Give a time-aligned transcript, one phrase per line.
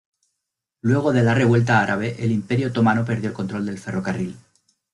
[0.81, 4.35] Luego de la Revuelta Árabe, el Imperio Otomano perdió el control del ferrocarril.